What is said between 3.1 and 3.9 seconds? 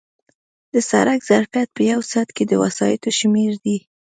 شمېر دی